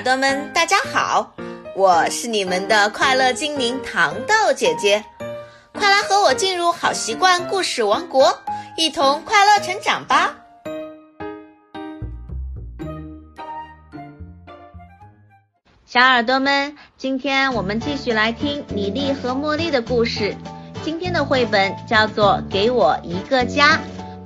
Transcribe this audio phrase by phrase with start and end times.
[0.00, 1.34] 耳朵们，大家好，
[1.76, 5.04] 我是你们的快乐精灵糖豆姐姐，
[5.74, 8.34] 快来和我进入好习惯故事王国，
[8.78, 10.34] 一同快乐成长吧！
[15.84, 20.34] 小耳朵们，今天我们继续来听米粒和茉莉的故事。
[20.82, 23.76] 今天的绘本叫做《给我一个家》。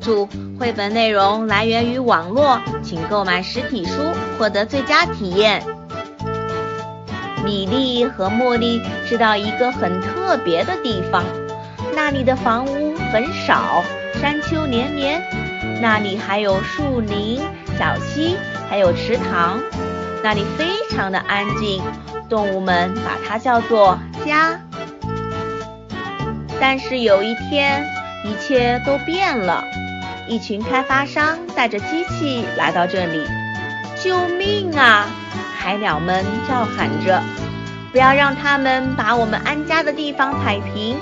[0.04, 0.28] 注：
[0.60, 3.92] 绘本内容来源于网络，请购买实体书
[4.38, 5.62] 获得最佳体验。
[7.42, 11.24] 米莉和茉莉知道一个很特别的地方，
[11.94, 13.82] 那里的房屋很少，
[14.20, 15.22] 山丘连绵，
[15.80, 17.40] 那里还有树林、
[17.78, 18.36] 小溪，
[18.68, 19.58] 还有池塘，
[20.22, 21.82] 那里非常的安静，
[22.28, 24.60] 动物们把它叫做家。
[26.60, 27.86] 但是有一天，
[28.24, 29.62] 一切都变了。
[30.28, 33.26] 一群开发商带着机器来到这里，
[34.02, 35.06] 救命啊！
[35.58, 37.22] 海鸟们叫喊着
[37.92, 40.96] ：“不要让他们把我们安家的地方踩平，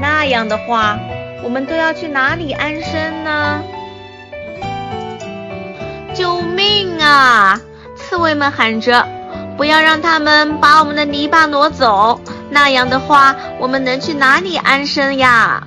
[0.00, 0.98] 那样的话，
[1.42, 3.62] 我们都要去哪里安身呢？”
[6.14, 7.60] 救命啊！
[7.96, 9.06] 刺猬们喊着
[9.56, 15.66] ：“不要让他们把我们的泥巴挪走，那样的话，我们能去哪里安身呀？”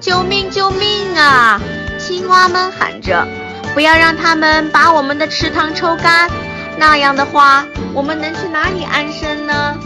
[0.00, 0.50] 救命！
[0.50, 1.60] 救命啊！
[1.98, 3.26] 青蛙们喊着
[3.74, 6.30] ：“不要让他们把我们的池塘抽干，
[6.78, 9.76] 那样的话，我们能去哪里安身呢？”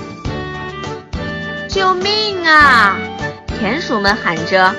[1.68, 2.96] 救命啊！
[3.58, 4.72] 田鼠们喊着：“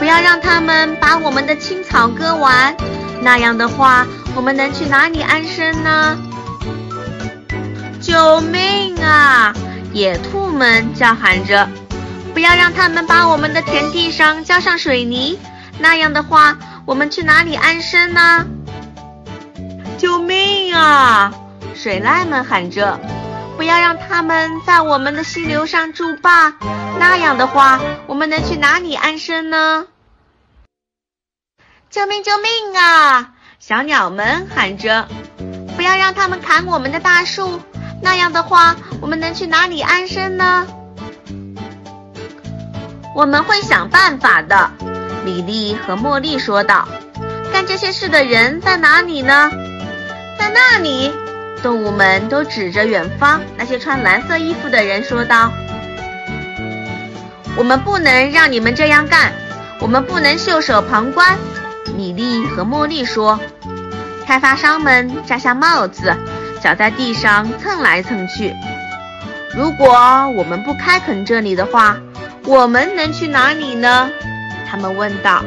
[0.00, 2.76] 不要让他们把我们的青草割完，
[3.22, 6.18] 那样的话，我们能去哪里安身呢？”
[8.02, 9.54] 救命啊！
[9.92, 11.68] 野兔们叫喊着。
[12.34, 15.38] 不要让他们把我们的田地上浇上水泥，
[15.78, 18.44] 那样的话，我们去哪里安身呢？
[19.96, 21.32] 救命啊！
[21.74, 22.98] 水獭们喊着，
[23.56, 26.52] 不要让他们在我们的溪流上筑坝，
[26.98, 29.86] 那样的话，我们能去哪里安身呢？
[31.88, 32.22] 救命！
[32.24, 33.30] 救命啊！
[33.60, 35.06] 小鸟们喊着，
[35.76, 37.60] 不要让他们砍我们的大树，
[38.02, 40.66] 那样的话，我们能去哪里安身呢？
[43.14, 44.70] 我们会想办法的，
[45.24, 46.88] 米莉和茉莉说道。
[47.52, 49.50] 干这些事的人在哪里呢？
[50.36, 51.12] 在那里。
[51.62, 55.50] 动物们都指着远方那些穿蓝色衣服的人说道。
[57.56, 59.32] 我们不能让你们这样干，
[59.80, 61.38] 我们不能袖手旁观。
[61.96, 63.38] 米莉和茉莉说。
[64.26, 66.14] 开发商们摘下帽子，
[66.60, 68.52] 脚在地上蹭来蹭去。
[69.54, 69.88] 如果
[70.36, 71.96] 我们不开垦这里的话，
[72.46, 74.10] 我们能去哪里呢？
[74.68, 75.42] 他们问道。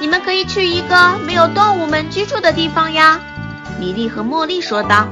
[0.00, 3.20] 你们可以去一个没有动物们居住的地方呀，
[3.78, 5.06] 米莉和茉莉说道。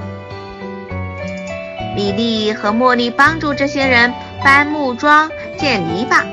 [1.94, 6.24] 米莉和茉莉帮助这些人搬木桩、建篱笆，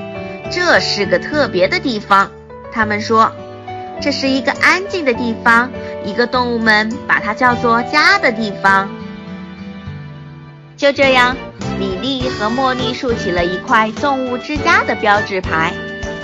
[0.50, 2.32] 这是个特别的地方。
[2.72, 3.30] 他们说，
[4.00, 5.70] 这是一个安静的地方，
[6.06, 8.88] 一个动物们把它叫做家的地方。
[10.78, 11.36] 就这样。
[11.80, 15.74] 米莉和茉莉竖起了一块“动物之家”的标志牌。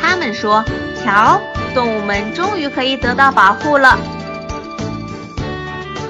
[0.01, 0.63] 他们说
[1.03, 1.39] ：“瞧，
[1.73, 3.97] 动物们终于可以得到保护了。”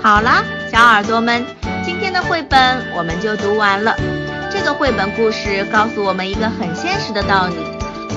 [0.04, 1.46] 好了，小耳朵们，
[1.86, 2.59] 今天的绘本
[2.96, 3.96] 我们就读完了。
[4.52, 7.56] 这个绘本故事告诉我们一个很现实的道理：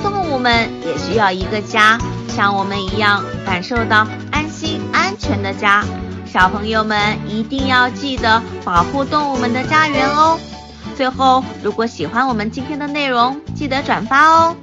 [0.01, 5.83] 动物们也需要一个家，像我们一样感受到安心安全的家。
[6.25, 10.37] 小朋友们一定要记得保护动物们的家园哦。
[10.95, 14.55] 最后，如果喜欢我们今天的内容，记得转发哦。